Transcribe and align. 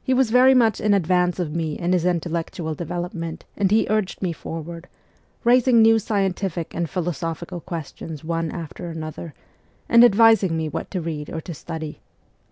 He 0.00 0.14
was 0.14 0.30
very 0.30 0.54
much 0.54 0.80
in 0.80 0.94
advance 0.94 1.40
of 1.40 1.52
me 1.56 1.76
in 1.76 1.92
his 1.92 2.04
intellectual 2.04 2.72
development 2.76 3.44
and 3.56 3.68
he 3.68 3.84
urged 3.90 4.22
me 4.22 4.32
forward, 4.32 4.86
raising 5.42 5.82
new 5.82 5.98
scientific 5.98 6.72
and 6.72 6.88
philosophical 6.88 7.60
questions 7.60 8.22
one 8.22 8.52
after 8.52 8.86
another, 8.90 9.34
and 9.88 10.04
advising 10.04 10.56
me 10.56 10.68
what 10.68 10.88
to 10.92 11.00
read 11.00 11.30
or 11.30 11.40
to 11.40 11.52
study. 11.52 11.98